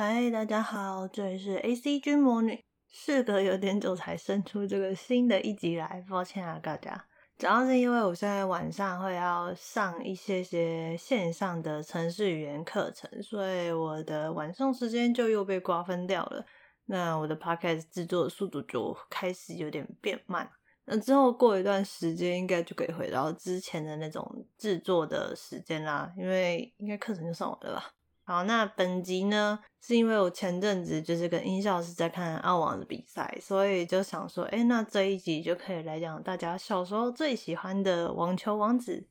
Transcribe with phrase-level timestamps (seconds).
[0.00, 2.64] 嗨，大家好，这里是 AC 君魔女。
[2.88, 7.04] 事隔有点久才生出这个新的一集来，抱歉啊，大家。
[7.36, 16.46] 主要是因为我现在晚上会要上一些些线上的城市语言课程，所以我的晚上时间就又被瓜分掉了。
[16.84, 20.48] 那我的 podcast 制作的速度就开始有点变慢。
[20.84, 27.90] 那之后过一段时间，应该就可以回到之前的那种制作的时间啦，因为应该课程就上完了吧。
[28.28, 39.08] 好，那本集呢，是因为我前阵子就是跟音效师在看澳网的比赛，所以就想说，哎，那这一集就可以来讲大家小时候最喜欢的网球王子。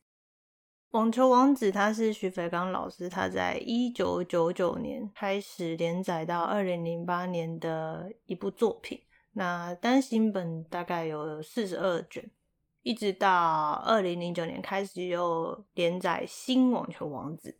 [0.91, 9.02] 网球王子他是徐飞刚老师，他在一九九九年开始连载到二零零八年的一部作品。
[9.34, 12.30] 那单行本大概有四十二卷，
[12.84, 17.58] 一直到二零零九年开始又连载新网球王子。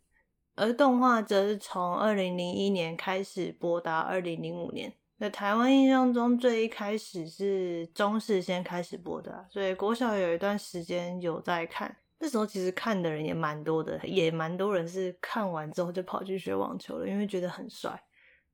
[0.58, 4.92] 而动画则是从二零零一年开始播到二零零五年。
[5.18, 11.96] 在台湾印象中，最一开始是中视先开始播的，所以国小有一段时间有在看。
[12.20, 18.00] 那时候其实看的人也蛮多的，也蛮多人是看完之后就跑去学网球了，因为觉得很帅。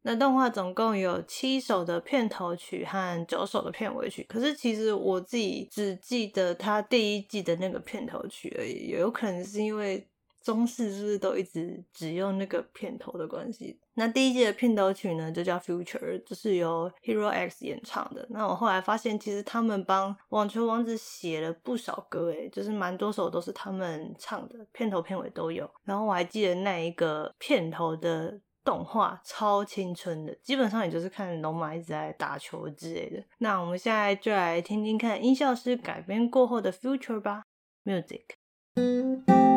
[0.02, 10.06] 那动画总共有七首的片头曲和九首的片尾曲，可是其实我自己只记得他第一季的那个片头曲而已，也有可能是因为。
[10.44, 13.80] 中视是不是都一直只用那个片头的关系？
[13.94, 18.26] 那第一季的片头曲呢，就叫《Future》，就是由 Hero X 演唱的。
[18.28, 25.68] 那我后来发现，其实他们帮网球王子写了不少歌，诶，就是蛮多首都是他们唱的，片头片尾都有。
[25.84, 33.24] 然后我还记得那一个片头的动画超青春的，基本上也就是看龙马一直在打球之类的。
[33.38, 37.44] 那我们现在就来听听看音效师改编过后的《Future》吧
[37.84, 39.53] ，Music。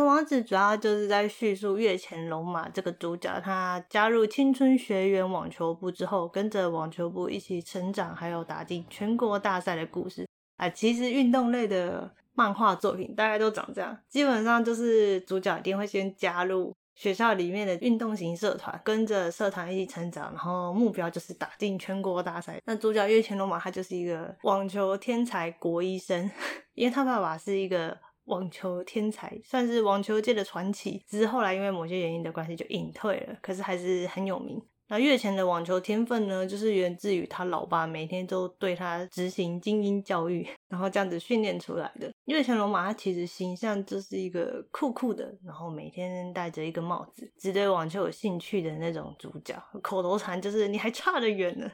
[0.00, 10.28] 王子主要就是在叙述月前龙马这个主角，他加入青春学园网球部之后，跟着网球部一起成长，还有打进全国大赛的故事。
[10.56, 22.60] 啊，其实运动类的漫画作品大概都长这样，基本上就是主角一定会先加入学校里面的运动型社团，跟着社团一起成长，然后目标就是打进全国大赛。
[22.66, 26.30] 那主角月前龙马他就是一个网球天才国医生，
[26.74, 27.98] 因为他爸爸是一个。
[28.24, 34.62] 网球天才算是网球界的传奇，只是后来因为某些原因的关系就隐退了，可是还是很有名。
[34.88, 42.12] 那月前的网球天分呢，就是源自于他老爸每天都对他执行精英教育，然后这样子训练出来的。
[42.26, 49.54] 月前龙马他其实形象就是一个酷酷的，然后每天戴着一个帽子，只对网球有兴趣的那种主角。
[49.82, 51.70] 口头禅就是你还差得远呢。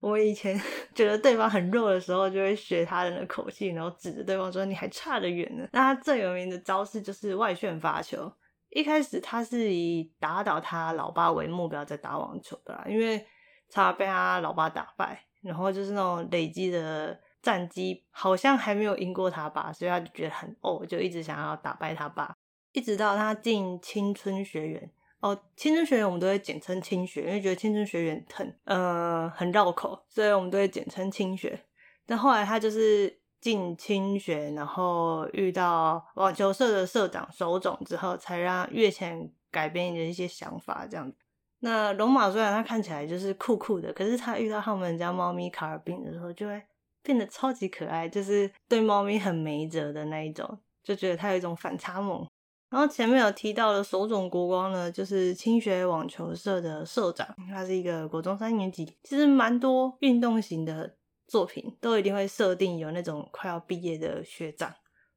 [0.00, 0.60] 我以前
[0.94, 8.32] 觉得对方很弱的时候，就会学他的那口气，然后指着对方说：“你还差得远呢。”那他最有名的招式就是外旋发球。
[8.70, 13.26] 一开始他是以打倒他老爸为目标在打网球的啦，因为
[13.70, 22.36] 他被他老爸打败，然后就是那种累积的战绩好像还没有赢过他爸，所以他就觉得很哦，就一直想要打败他爸，
[22.72, 24.90] 一直到他进青春学员。
[25.20, 31.58] 哦，青春学园我们都会简称青学，因为觉得青春学园很呃很绕口，所以我们都会简称青学。
[32.06, 41.18] 但后来他就是进青学，然后遇到网球社的社长手冢之后，才让月前改变的一些想法这样子。
[41.60, 46.62] 那龙马虽然他看起来就是酷酷的，可是他遇到他们家猫咪卡尔宾的时候，就会
[47.02, 52.24] 变得超级可爱，就是对猫咪很没辙的那一种，就觉得他有一种反差萌。
[52.70, 60.94] 然后前面有提到的手冢国光呢，就是青学网球社的社长，他是一个国中三年级，其实蛮多运动型的
[61.26, 64.70] 作品都一定会设定有那种快要毕业的学长，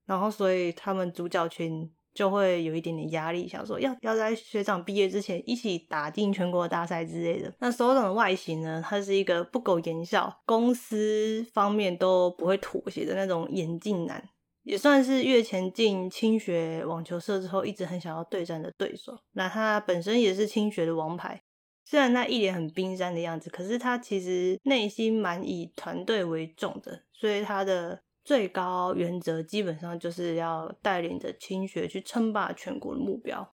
[0.05, 7.53] 然后所以他们主角群就会有一点点压力，想说要要在学长毕业之前一起打进全国大赛之类的。
[7.59, 14.23] 那手塚的外形呢，他是一个不苟言笑，公司方面都不会妥协的那种眼镜男。
[14.63, 19.17] 也算是月前进青学网球社之后一直很想要对战的对手。
[19.31, 21.43] 那他本身也是青学的王牌，
[21.83, 33.53] 虽然他一脸很冰山的样子，可是他其实内心蛮以团队为重的，所以他的最高原则基本上就是要带领着青学去称霸全国的目标。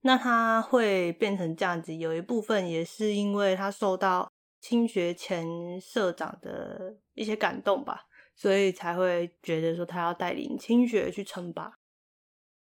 [0.00, 4.28] 那他会变成这样子，有一部分也是因为他受到
[4.60, 8.06] 青学前社长的一些感动吧。
[8.34, 11.72] 所以才会觉得说他要带领青学去称霸。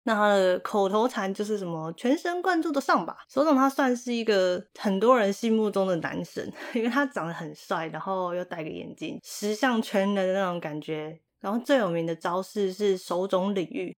[0.05, 3.19] 那他的口头禅就是什么全神贯注的上吧。
[3.29, 11.17] 手塚他算是一个很多人心目中的男神， 因为他长得很帅，然后又戴个眼镜，十项全能的那种感觉。
[11.39, 13.95] 然后最有名的招式是手塚领域，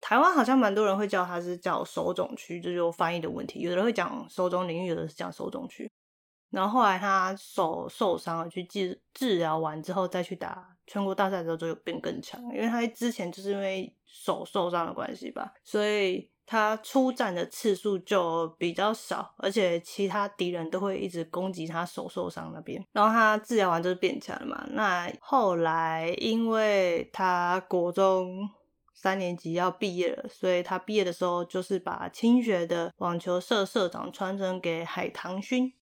[0.00, 3.60] 台湾好像蛮多人会叫他是叫手塚区，这就翻译的问题。
[3.60, 5.90] 有的人会讲手塚领域，有的是讲手塚区。
[6.50, 10.76] 然后后来他手受伤了，去治治疗完之后再去打。
[10.92, 22.84] 全国大赛的时候就有变更强，因为他之前就是因为手受伤的关系吧，所以他出战的次数就比较少，而且其他敌人都会一直攻击他手受伤那边。
[22.92, 24.66] 然后他治疗完就是变强了嘛。
[24.72, 28.46] 那后来因为他国中
[28.92, 35.72] 三年级要毕业了，所以他毕业的时候就是把青学的网球社社长传承给海棠勋。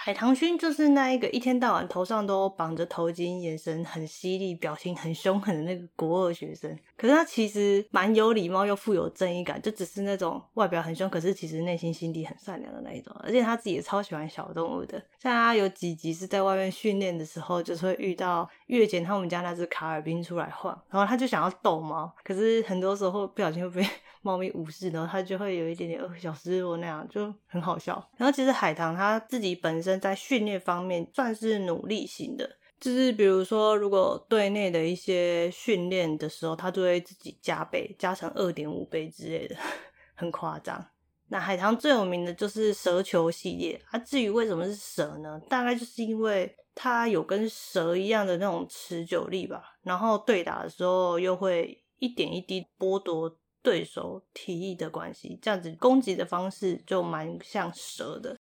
[0.00, 6.74] 海棠勋就是那一个一天到晚头上都绑着头巾、眼神很犀利、表情很凶狠的那个国二学生。
[6.96, 13.14] 可是他其实蛮有礼貌又富有正义感，就只是那种外表很凶，可是其实内心心底很善良的那一种。
[13.24, 23.88] 而且他自己也超喜欢小动物的，像他有几集是在外面训练的时候，就是会遇到月前他们家那只卡尔宾出来晃，然后他就想要逗猫，可是很多时候不小心会被
[24.22, 28.02] 猫咪无视，然后他就会有一点点小失落那样，就很好笑。
[28.16, 29.88] 然后其实海棠他自己本身。
[29.98, 32.48] 在训练方面算是努力型的，
[32.78, 39.56] 就是比如说，如果队内的一些训练的时候，他就会自己加倍，加成二点五倍之类的，
[40.14, 40.86] 很夸张。
[41.28, 45.40] 那海棠最有名的就是蛇球系列，啊，至于为什么是蛇呢？
[45.48, 53.34] 大概就是因为它有跟蛇一样的那种持久力吧，然后对打的时候又会一点一滴剥夺
[53.68, 58.34] 对手体力的关系，这样子攻击的方式就蛮像蛇的。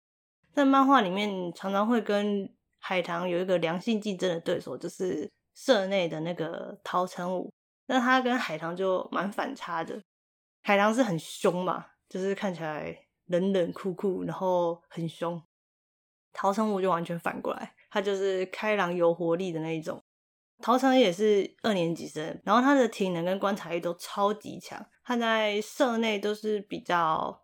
[0.54, 7.52] 在漫画里面，常常会跟海棠有一个良性竞争的对手，就是社内的那个陶成武。
[7.88, 10.00] 那他跟海棠就蛮反差的。
[10.62, 12.96] 海棠是很凶嘛，就是看起来
[13.26, 15.42] 冷冷酷酷，然后很凶。
[16.34, 20.00] 陶成武就完全反过来，他就是开朗有活力的那一种。
[20.62, 24.86] 陶成也是二年级生，然后他的体能跟观察力都超级强。
[25.06, 27.44] 他在社内都是比较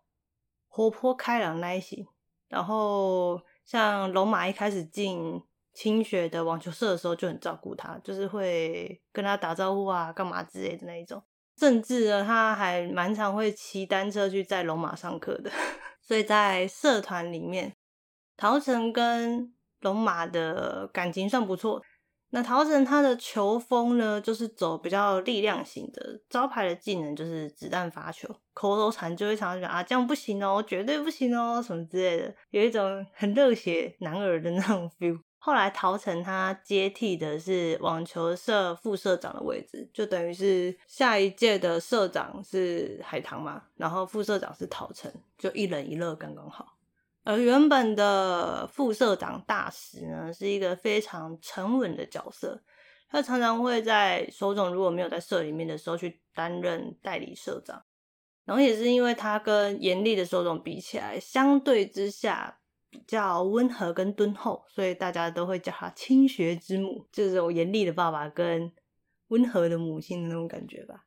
[0.68, 2.06] 活泼开朗那一型。
[2.48, 5.40] 然后像龙马一开始进
[5.72, 11.22] 青学的网球社的时候就很照顾他，就是会跟他打招呼啊，干嘛之类的那一种。
[11.56, 15.50] 甚至呢，他还蛮常会骑单车去载龙马上课的。
[16.02, 17.76] 所以在社团里面，
[18.36, 21.80] 桃城跟龙马的感情算不错。
[22.34, 35.20] 那桃城他的球风呢，就是走比较力量型的，招牌的技能就是子弹发球，口头禅就会常常讲啊，这样不行哦，绝对不行哦，什么之类的，有一种很热血男儿的那种 feel。
[35.36, 46.78] 后来桃城他接替的是网球社副社长的位置，就等于是下一届的社长是海棠嘛，然后副社长是桃城，就一人一乐，刚刚好。
[47.24, 52.60] 而原本的副社长大石呢，是一个非常沉稳的角色，
[53.08, 57.84] 他常常会在手塚如果没有在社里面的时候去担任代理社长，
[58.44, 62.58] 然后也是因为他跟严厉的手塚比起来，相对之下
[62.90, 68.72] 比较温和跟敦厚，所以大家都会叫他青学之母，就是严厉的爸爸跟
[69.28, 71.04] 温和的母亲的那种感觉吧。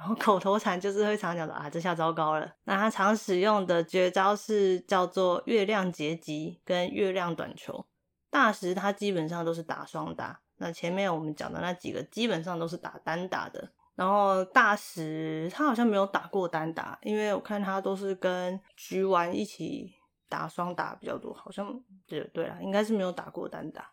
[0.00, 2.50] 然后口头禅就是会常讲的啊，这下糟糕了。
[2.64, 7.84] 那他常使用的绝招是叫做月亮截击跟月亮短球。
[8.30, 13.70] 大石他基本上都是打双打，那前面我们讲的那几个基本上都是打单打的。
[13.94, 19.92] 然后大石他好像没有打过单打，因为我看他都是跟菊丸一起
[20.30, 23.90] 打双打比较多，好像对对啦，应该是没有打过单打。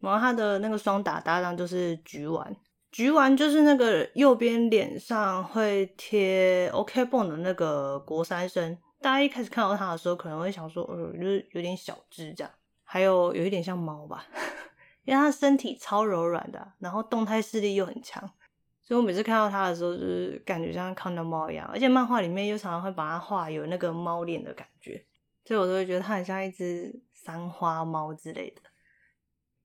[0.00, 2.52] 然后他的那个双打搭档就是菊丸，
[2.90, 8.76] 菊丸就是那个右边脸上会贴 OK bone 的那个国三生。
[9.00, 12.50] 大家一开始看到他的时候，可能会想说，呃，就是有点小只这样，
[12.84, 14.24] 还有有一点像猫吧，
[15.04, 18.22] 因为他身体超柔软的，然后动态视力又很强。
[18.82, 25.04] 所以我每次看到他的时候，就是感觉像看到猫一样，而且漫画里面又常常会把它画有那个猫脸的感觉，
[25.44, 28.62] 所以我都会觉得它很像一只三花猫之类的。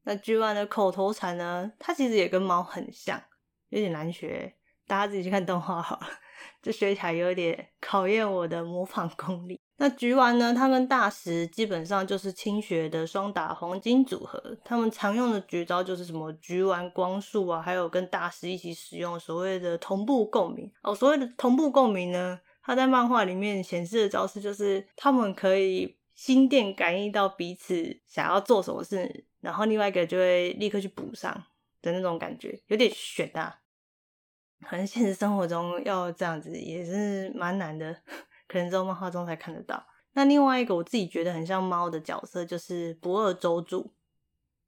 [0.04, 3.22] 那菊丸的口头禅呢，它其实也跟猫很像，
[3.70, 4.54] 有点难学，
[4.88, 6.08] 大家自己去看动画好了，
[6.62, 9.60] 这学起来有点考验我的模仿功力。
[9.78, 10.54] 那菊丸呢？
[10.54, 14.40] 它跟大石基本上就是青学的双打黄金组合。
[14.64, 20.94] 他们常用的绝招就是什么菊丸光束啊，还有跟大石一起使用所谓的同步共鸣哦。
[20.94, 31.44] 所谓的同步共鸣呢，它在漫画里面显示的招式就是他们可以心电感应到彼此想要做什么事，然后另外一个就会立刻去补上
[31.82, 33.60] 的那种感觉，有点悬啊。
[34.62, 38.02] 可能现实生活中要这样子也是蛮难的。
[38.48, 39.82] 可能只有漫画中才看得到。
[40.12, 43.94] 那另外一个我自己觉得很像猫的角色，就是不二周助，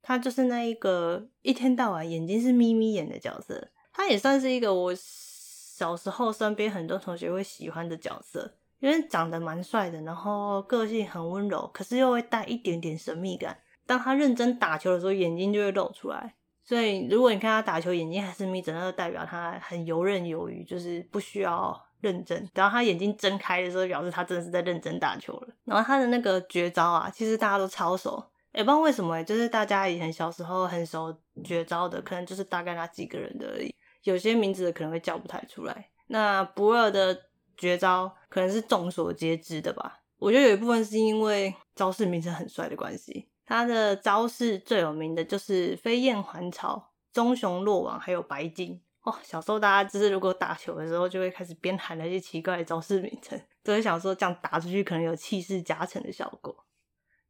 [0.00, 3.68] 他就是那一个一天到晚眼睛是眯眯眼的角色。
[3.92, 13.58] 他也算是一个我小时候身边很多同学会喜欢的角色，因为长得蛮帅的，然后个性很温柔，可是又会带一点点神秘感。
[13.86, 16.34] 当他认真打球的时候，眼睛就会露出来。
[16.62, 21.80] 所以如果你看他打球眼睛还是眯着，那就代表他很游刃有余，就是不需要。
[22.00, 25.48] 认真，然后他眼睛睁开的时候，表示他真的是在认真打球了。
[25.64, 28.22] 然后他的那个绝招啊，其实大家都超熟，
[28.52, 33.74] 也不知道为什么、就是大家以前小时候很熟绝招的，可能就是大概那几个人的而已。
[34.02, 35.88] 有些名字可能会叫不太出来。
[36.08, 37.18] 那不二的
[37.56, 40.00] 绝招可能是众所皆知的吧？
[40.18, 43.28] 我觉得有一部分是因为招式名称很帅的关系。
[43.46, 48.80] 他的招式最有名的就是飞燕还巢、棕熊落网，还有白金。
[49.02, 56.64] 哦，小时候大家就是如果打球的时候，就会开始边喊那些奇怪的招式名称，都会想说这样打出去可能有气势加成的效果。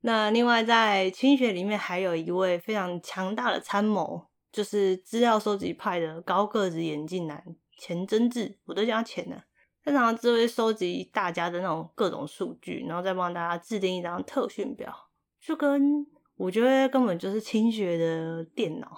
[0.03, 7.43] 那另外在青学里面还有一位非常强大的参谋，就是资料收集派的高个子眼镜男
[7.77, 9.43] 钱真志，我都叫他钱呢。
[9.83, 14.95] 他常常只会收集大家的那种各种数据，然后再帮大家制定一张特训表，
[15.45, 18.97] 就跟我觉得根本就是清学的电脑。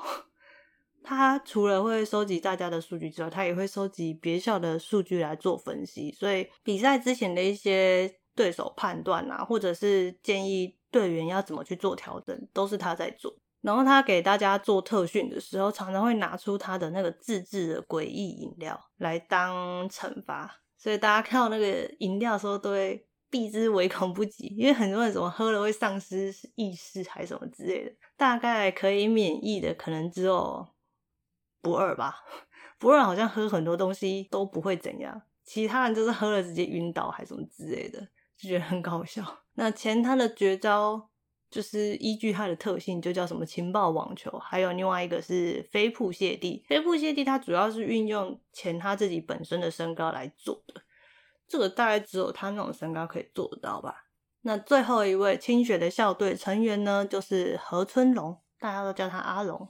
[1.02, 6.10] 他除了会收集大家的数据之外，他也会收集别校的数据来做分析。
[6.12, 13.32] 所以比赛之前的一些对手判断啊，或者是建议队员要怎么去做调整，都是他在做。
[13.60, 20.60] 然后他给大家做特训的时候，常常会拿出他的那个自制的诡异饮料来当惩罚。
[20.76, 27.92] 所以大家看到那个饮料的时候，都会避之唯恐不及，因为很多人怎么喝了会丧失意识还是什么之类的。
[28.16, 30.66] 大概可以免疫的，可能只有。
[31.62, 32.14] 不二吧，
[32.78, 37.98] 不二好像喝很多东西都不会怎样，其他人就是喝了直接晕倒还是什么之类的，
[38.38, 39.40] 就觉得很搞笑。
[39.54, 41.10] 那钱他的绝招
[41.50, 46.64] 就是依据他的特性，就叫什么情报网球，还有另外一个是飞瀑泻地。
[46.68, 50.80] 飞瀑泻地它主要是运用钱他自己本身的身高来做的，
[51.48, 54.04] 这个大概只有他那种身高可以做到吧。
[54.42, 59.68] 那最后一位青学的校队成员呢，就是何春龙，大家都叫他阿龙。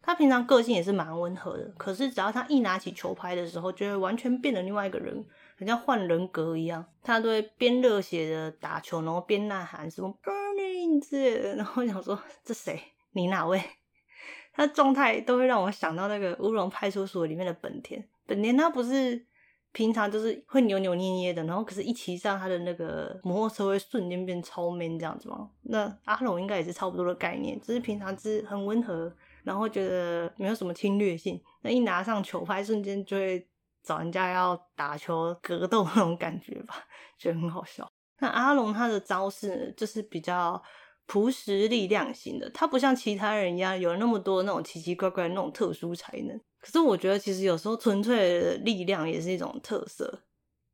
[0.00, 5.24] 他平常个性也是蛮温和的，可是只要他一拿起球拍的时候，就会完全变了另外一个人，
[5.56, 6.84] 很像换人格一样。
[7.02, 11.56] 他都会边热血的打球，然后边呐喊什么 “burning” 之类的。
[11.56, 12.78] 然后想说，这谁？
[13.12, 13.62] 你哪位？
[14.52, 18.06] 他状态都会让我想到那个乌龙派出所里面的本田。
[18.26, 19.26] 本田他不是
[19.74, 25.50] 平常就是会扭扭捏捏的，然后可是一骑上他的那个摩托车会瞬间变超 man 这样子吗？
[25.64, 29.14] 那阿龙应该也是差不多的概念，只是平常是很温和。
[29.42, 33.46] 然后觉得没有什么侵略性，那一拿上球拍，瞬间就会
[33.82, 36.74] 找人家要打球格斗 那种感觉吧，
[37.18, 37.86] 觉得很好笑。
[38.20, 40.62] 那阿龙他的招式就是比较
[41.04, 46.40] 朴实力量型的，他不像其他人一样有那么多那种奇奇怪怪的那种特殊才能。
[46.64, 50.22] 可是我觉得其实有时候纯粹的力量也是一种特色。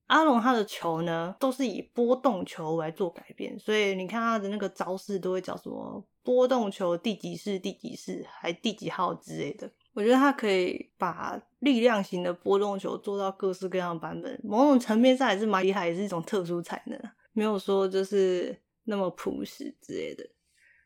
[0.06, 9.68] 阿龙他的球呢，都是以波动球来做改变，所以你看他的那个招式都会叫什么波动球第几式、第几式，还第几号之类的。
[9.92, 16.96] 我觉得他可以把力量型的波动球做到各式各样的版本，某种层面上还是蛮厉害，也是一种特殊才能，
[17.32, 20.24] 没有说就是那么朴实之类的。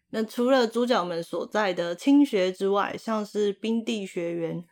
[0.08, 4.64] 那除了主角们所在的青学之外，像是冰地学园。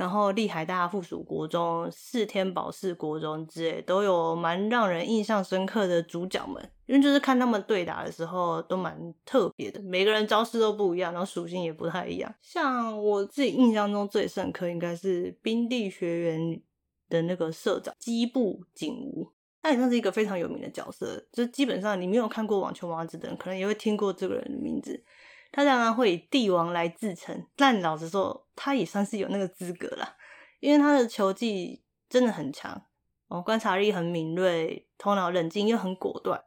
[0.00, 12.34] 然后，立海大附属国中、四天保四国中之类，都有蛮让人印象深刻的主角们，因为就是看他们对打的时候都蛮特别的，每个人招式都不一样，然后属性也不太一样。
[12.40, 16.62] 像我自己印象中最深刻，应该是冰帝学园
[17.10, 19.30] 的那个社长基部景吾，
[19.62, 25.04] 他也算是一个非常有名的角色，就基本上你没有看过网球王子的人，可能也会听过这个人的名字。
[25.52, 30.16] 他常常会以帝王来自称，但老实说，他也算是有那个资格啦，
[30.60, 32.82] 因为他的球技真的很强
[33.28, 36.42] 哦，观察力很敏锐，头脑冷静又很果断，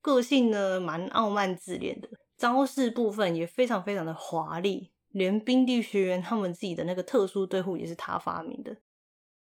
[0.00, 8.74] 个性呢蛮傲慢自恋的，招式部分也非常非常的华丽，连冰地学员他们自己的那个特殊对护也是他发明的，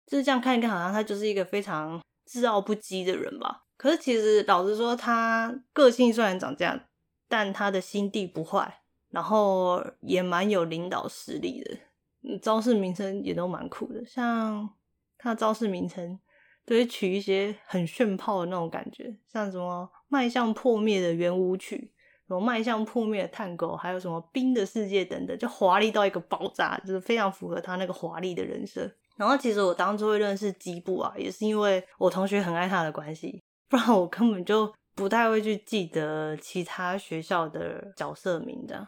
[0.05, 3.63] 就是这样看一看，好像他就是一个非常自傲不羁的人吧。
[3.77, 6.79] 可是其实老实说，他个性虽然长这样，
[7.27, 8.81] 但他的心地不坏。
[9.11, 14.69] 然后也蛮有领导实力的，招式名称也都蛮酷的，像
[15.17, 16.19] 他的招式名称
[16.65, 21.91] 都会取一些很炫炮的那种感觉，像什么迈向破灭的圆舞曲，
[22.27, 28.89] 什么迈向破灭的探戈，还有什么冰的世界等等，就华丽到一个爆炸，就是非常符合他那个华丽的人设。
[29.17, 38.87] 然后其实我当初会认识基部啊，也是因为我同学很爱他的关系，不然我根本就不太会去记得其他学校的角色名的。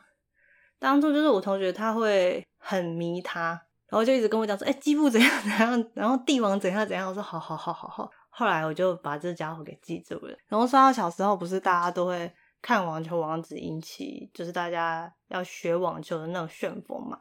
[0.82, 3.50] 当初就是我同学，他会很迷他，
[3.88, 10.36] 然后就一直跟我讲说：“哎、欸，矶部怎样怎样，然后帝王怎样怎样。”我说：“好好好好好。”后来我就把这家伙给记住了。
[10.48, 12.34] 然后说到小时候，不是大家都会
[12.64, 17.20] 看《网球王子》引起，就是大家要学网球的那种旋风嘛。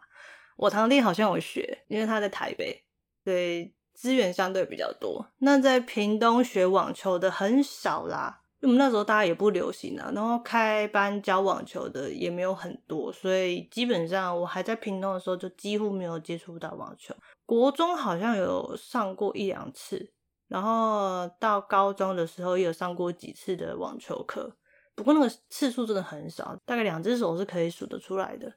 [0.57, 2.83] 我堂弟好像有学，因为他在台北，
[3.23, 5.31] 所以资源相对比较多。
[5.41, 8.40] 那在屏东学网球的很少啦。
[8.61, 17.15] 因为我们那时候大家也不流行啊，然后开班教网球的也没有很多，所以基本上我还在屏东的时候就几乎没有接触到网球。
[17.47, 20.13] 国中好像有上过一两次，
[20.47, 24.55] 然后到高中的时候也有上过几次的网球课，
[24.95, 28.53] 不过那个次数真的很少，大概两只手是可以数得出来的。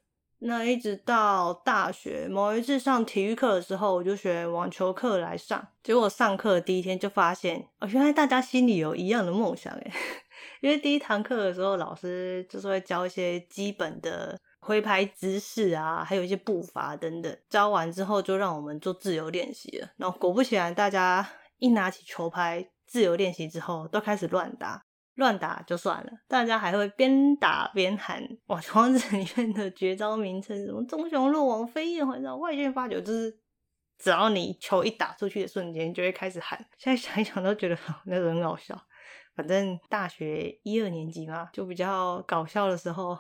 [0.45, 5.65] 那一直到大学某一次上体育课的时候，我就选网球课来上。
[5.82, 9.91] 结果上课第一天就发现，哦，原来大家心里有一样的梦想诶。
[10.60, 17.38] 因为第一堂课的时候，老师就是会教一些基本的挥拍姿势啊，还有一些步伐等等。
[17.49, 19.89] 教完之后，就让我们做自由练习了。
[19.95, 21.25] 然后果不其然，大家
[21.60, 24.84] 一拿起球拍自由练习之后，都开始乱打。
[25.15, 33.39] 乱打就算了，大家还会边打边喊《网球王子》里面的绝招名称，什么“棕熊落网，飞燕环绕，外线发球”，就是
[33.99, 36.58] 只要你球一打出去的瞬间，就会开始喊。
[36.78, 38.76] 现在想一想都觉得 那个很搞笑。
[39.36, 43.17] 反正大学一二年级嘛，就比较搞笑的时候，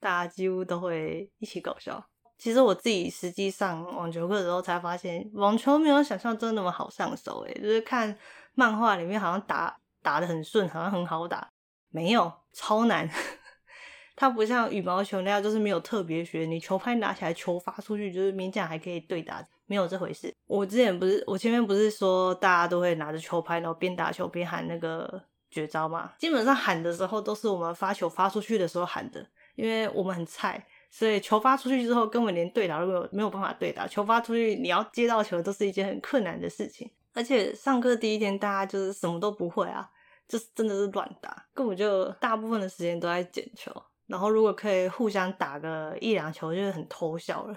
[0.00, 2.04] 大家几乎都会一起搞笑。
[2.38, 7.40] 其实我自己实际上网球课的时候才发现，网球没有想象中那么好上手。
[7.40, 8.16] 诶，就是看
[8.54, 9.79] 漫画里面好像打。
[10.02, 11.50] 打得很顺，好像很好打，
[11.90, 13.08] 没有，超难。
[14.16, 20.34] 它不像羽毛球那样，就是没有特别学，你球拍拿起来，球发出去，就是勉强还可以对打，没有这回事。
[20.46, 26.12] 我之前不是，我前面不是说大家都会拿着球拍，然后边打球边喊那个绝招吗？
[26.18, 33.86] 基本上喊的时候都是我们发球发出去的时候喊的，因为我们很菜，所以球发出去之后根本连对打都没有，没有办法对打。
[33.86, 36.90] 球发出去，你要接到球都是一件很困难的事情。
[37.12, 39.90] 而且上课第一天，大家就是什么都不会啊，
[40.28, 43.72] 就是真的是乱打，根本就大部分的时间都在捡球。
[44.06, 47.56] 然后如果可以互相打个一两球，就是很偷笑了。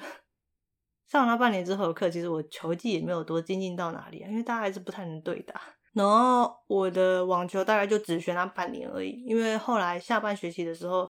[1.09, 5.61] 上了半年之后的课，其实我球技也没有多精进到哪里啊，因为大家还是不太能对打。
[5.93, 11.07] 然后我的网球大概就只学那半年而已，因为后来下半学期的时候，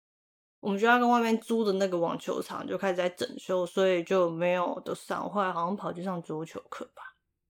[0.59, 5.27] 我们学校跟外面租的那个网球场就开始在整修，所以就没有的上。
[5.27, 7.06] 后来好像跑去上桌球课吧。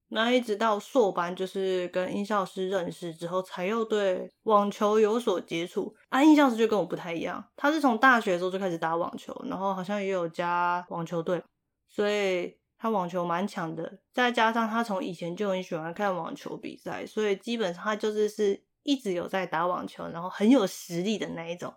[0.09, 5.93] 那一直到硕班，就是跟音效师认识之后，才又对网球有所接触。
[6.09, 11.43] 啊，音效师就跟我不太一样，他是从大学的时候就开始打网球，然后好像也有加网球队，
[11.89, 13.99] 所以他网球蛮强的。
[14.13, 21.73] 再加上他从以前就很喜欢看网球比赛，所以基本上他就是是一直有在打网球，然后很有实力的那一种。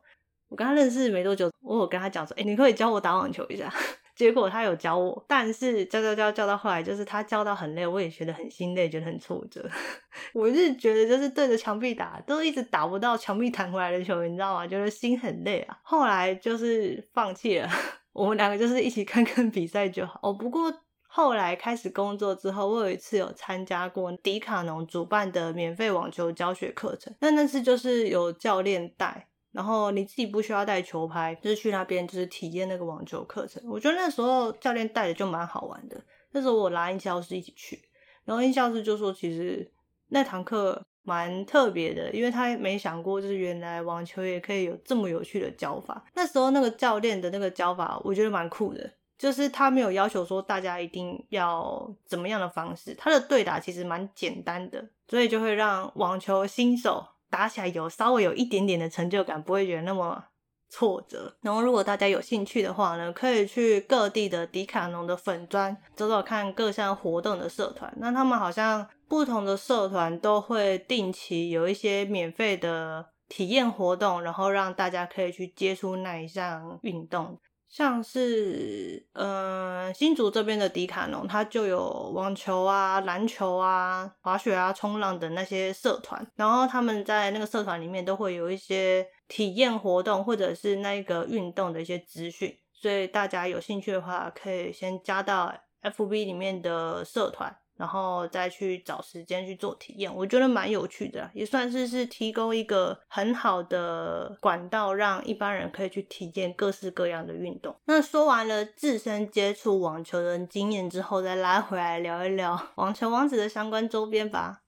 [0.48, 3.68] 我跟他认识没多久，我有跟他讲说：“哎，你可以教我打网球一下。”
[4.16, 9.68] 结果他有教我，但是教教教教到后来，就是他教到很累，我也觉得很心累，觉得很挫折。
[10.34, 14.66] 我是觉得就是对着墙壁打，都一直打不到墙壁弹回来的球，你知道吗？
[14.66, 15.78] 觉得心很累啊。
[15.82, 17.68] 后来就是放弃了，
[18.12, 20.20] 我们两个就是一起看看比赛就好。
[20.22, 20.72] 哦，不过
[21.08, 29.29] 后来开始工作之后，我有一次有参加过迪卡侬主办的免费网球教学课程，那那次就是有教练带。
[29.52, 33.62] 然后你自己不需要带球拍，就是去那边就是体验那个网球课程。
[33.66, 36.00] 我觉得那时候教练带的就蛮好玩的。
[36.30, 37.82] 那时候我拉音效师一起去，
[38.24, 39.68] 然后音效师就说，其实
[40.10, 46.04] 那堂课蛮特别的，因为他没想过就是原来网球也可以有这么有趣的教法。
[46.14, 57.04] 那时候那个教练的那个教法，我觉得蛮酷的，就是他没有要求说大家一定要怎么样的方式，他的对打其实蛮简单的，所以就会让网球新手。
[57.30, 60.24] 打起来有稍微有一点点的成就感，不会觉得那么
[60.68, 61.36] 挫折。
[61.40, 67.92] 然后，如果大家有兴趣的话呢，可以去各地的迪卡侬的粉砖走走看各项活动的社团。
[67.98, 77.38] 那他们好像不同的社团都会定期有一些免费的体验活动，然后让大家可以去接触那一项运动。
[77.70, 97.56] 像是，呃，新竹这边的迪卡侬，它就有网球啊、篮球啊、滑雪啊、冲浪的那些社团，然后他们在那个社团里面都会有一些体验活动，或者是那个运动的一些资讯，所以大家有兴趣的话，可以先加到 FB 里面的社团。
[97.80, 107.74] 然后再去找时间去做体验，我觉得蛮有趣的，也算是是提供一个很好的管道，让一般人可以去体验各式各样的运动。
[107.86, 114.60] 那说完了自身接触网球的经验之后，再拉回来聊一聊网球王子的相关周边吧。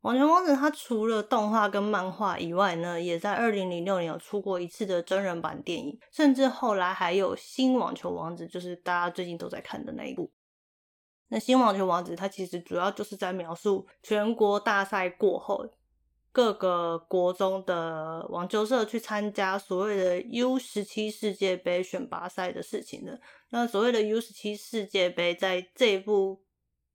[0.00, 10.28] 网球王子它除了动画跟漫画以外呢，也在二零零六年有出过一次的真人版电影，甚至后来还有新网球王子，就是大家最近都在看的那一部。
[11.32, 15.66] 那新网球王子，它其实主要就是在描述全国大赛过后，
[16.30, 23.18] 各个国中的网球社去参加所谓的 U 十七世界杯选拔赛的事情的。
[23.48, 26.42] 那所谓的 U 十七世界杯，在这部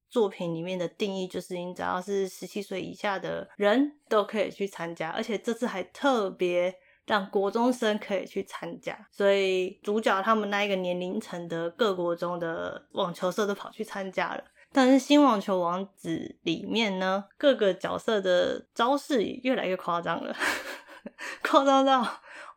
[0.07, 6.75] 作品里面的定义，就是你只要是十七岁以下的人都可以去参加，而且这次还特别。
[7.07, 14.43] 让国中生可以去参加，所以主角他们那一个年龄层的各国中的网球社都跑去参加了。
[14.73, 20.35] 但是新网球王子里面呢，各个角色的招式越来越夸张了，
[21.41, 22.05] 夸张到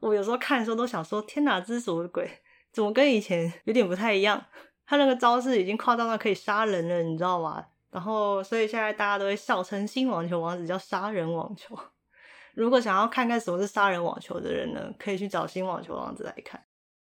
[0.00, 2.28] 我有时候看的时候都想说：天哪，这是什么鬼？
[2.72, 4.44] 怎么跟以前有点不太一样？
[4.84, 7.64] 他那个招式已经夸张到可以杀人了，你知道吗？
[7.92, 11.78] 然后，所以现在大家都会笑称新网球王子叫杀人网球。
[12.60, 16.62] 如果想要看看什么是杀人网球的人呢，可以去找新网球王子来看。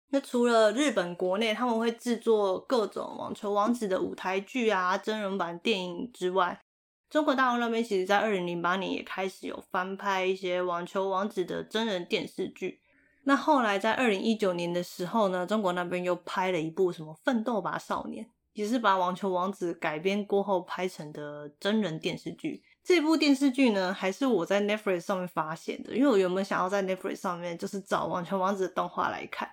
[0.10, 6.62] 那除了日本国内他们会制作各种网球王子的舞台剧啊、真人版电影之外，
[7.10, 12.80] 中国大陆那边其实在二零零八年也开始有翻拍一些网球王子的真人电视剧。
[13.23, 18.23] 那后来在二零一九年的时候呢，中国那边又拍了一部什么《奋斗吧少年》，
[18.54, 22.63] 也是把网球王子改编过后拍成的真人电视剧。
[22.83, 29.47] 这部电视剧呢，还是我在 Netflix 上面发现的，因为我原本想要在 Netflix 上面就是找《网球王子》的动画来看，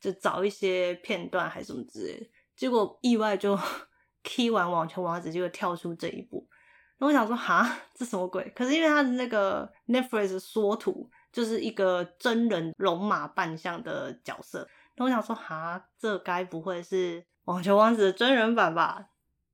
[0.00, 3.58] 就找一些片段还是什么之类的，结果意外就
[4.24, 6.48] key 完《网球王子》就跳出这一部，
[6.98, 8.50] 那我想说哈，这什么鬼？
[8.56, 19.08] 可是因为他的那个 Netflix 缩图就是一个真人龙马扮相的角色，那我想说哈，这该不会是《网球王子》的真人版吧？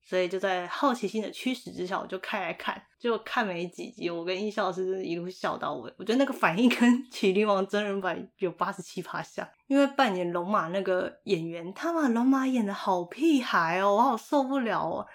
[0.09, 5.93] 所以就在好奇心的驱使之下，我就开来看，就看没几集，我跟音效师一路笑到尾。
[5.99, 15.07] 我觉得那个反应跟《棋灵王》真人版有八十七趴像，因为扮演龙马那个演员，他把龙马演的好屁孩哦，我好受不了哦。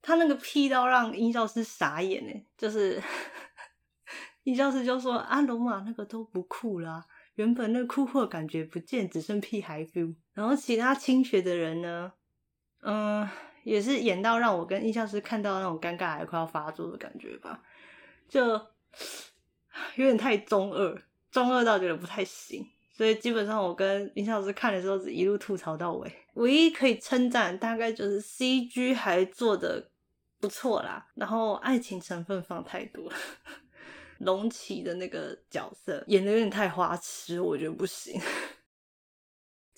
[0.00, 2.98] 他那个屁到让音效师傻眼哎，就是
[4.44, 10.14] 音效师就说啊，龙马那个都不酷啦，原本那酷酷感觉不见，只剩屁孩 feel。
[10.32, 12.12] 然后其他青学的人呢，
[12.80, 13.28] 嗯。
[13.62, 17.62] 也是演到让我跟音效师看到那种尴尬还快要发作的感觉吧，
[18.28, 18.52] 就
[19.96, 26.12] 有点太中二，中二到觉得不太行，所以基本上我跟音效师看的时候是一路吐槽到尾。
[26.34, 29.90] 唯一可以称赞大概就是 CG 还做的
[30.38, 33.16] 不错啦，然后爱情成分放太多了，
[34.18, 38.18] 龙骑的那个角色演的有点太花痴，我觉得不行。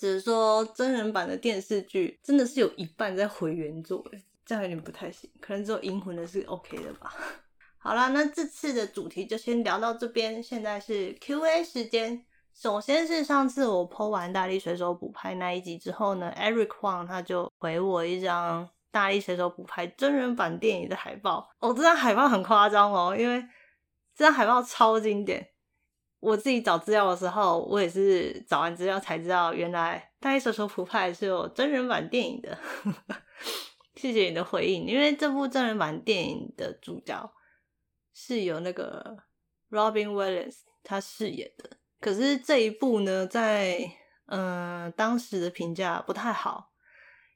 [0.03, 4.05] 只是说真人版的电视剧真的是有一半在回原作，
[4.45, 7.15] 这样有点不太行，可能只有银魂的是 OK 的吧。
[7.79, 12.27] 好啦，那这次的主题就先聊到这边，现在是 Q&A 时间。
[12.53, 21.49] 首先是上次我 po 完大力水手补拍那一集之后呢，Eric Huang 他就回我一张大力水手补拍真人版电影的海报。
[21.61, 23.41] 哦，这张海报很夸张哦，因为
[24.17, 25.52] 这张海报超经典。
[26.23, 32.57] 我自己找资料的时候，我也是找完资料才知道，原来《大力水手普派》是有真人版电影的。
[33.97, 37.33] 谢谢你的回应，因为这部真人版电影的主角
[38.15, 39.19] 是由那个
[39.69, 43.79] Robin Williams 他饰演的，可是这一部呢，在
[44.27, 46.71] 嗯、呃、当时的评价不太好，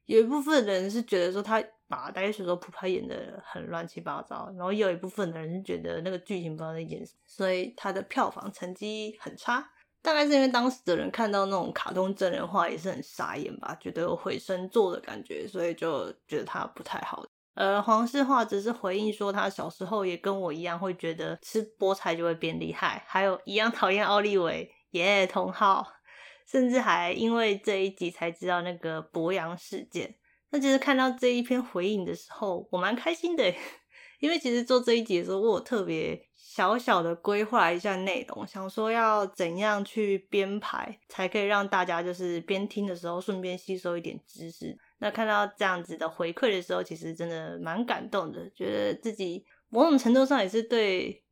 [0.04, 9.72] 有一部分人是觉得说他把大家说说普派演的很乱七八糟，然后也有一部分的人觉得那个剧情不知道在演什么，所以他的票房成绩很差。
[10.02, 17.24] 大概是因为当时的人看到那种卡通真人化也是很傻眼吧，觉得有毁身作的感觉，所以就觉得他不太好。
[17.54, 25.84] 而黄世华只是回应说，他小时候也跟我一样会觉得吃菠菜就会变厉害，还有一样讨厌奥利维，耶、同号，
[26.46, 30.14] 甚至还因为这一集才知道那个博洋事件。
[30.50, 33.54] 那其实看到这一篇回应的时候，我蛮开心的，
[34.20, 36.26] 因为其实做这一集的时候，我有特别。
[36.38, 44.74] 小小的规划一下内容，想说要怎样去编排，才可以让大家就是边听的时候顺便吸收一点知识。
[44.98, 51.22] 那看到这样子的回馈的时候，其实真的蛮感动的，觉得自己某种程度上也是对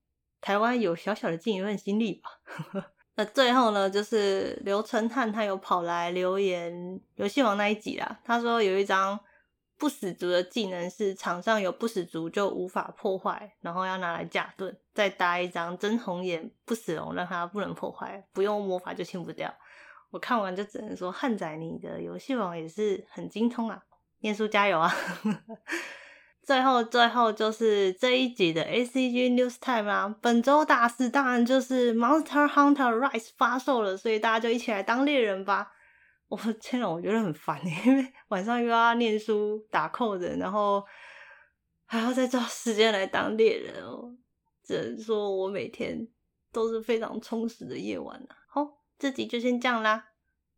[0.42, 2.29] 台湾有小小的尽一份心力吧。
[3.16, 9.18] 那最后呢，就是刘承汉他有跑来留言游戏王那一集啦，他说有一张。
[9.77, 19.53] 不死族的技能是场上有不死族就无法破坏，然后要拿来架盾，再搭一张真红眼不死龙，让它不能破坏，不用魔法就清不掉。
[20.11, 23.83] 我看完就只能说，汉仔你的游戏王也是很精通啊，
[24.20, 24.94] 念书加油啊！
[26.44, 35.72] 最后最后就是这一集的 ACG News Time 啊，本周大事当然就是 Monster Hunter Rise 发售了，所以大家就一起来当猎人吧。
[36.28, 40.85] 我天呐，我觉得很烦，因为 晚上又要念书打扣子然后
[41.87, 44.14] 还要再找时间来当猎人哦。
[44.62, 46.07] 只能说我每天
[46.50, 48.37] 都是非常充实的夜晚啊。
[48.48, 50.09] 好，这集就先这样啦，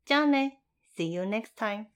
[0.05, 0.53] 这样呢
[0.97, 1.96] ，See you next time。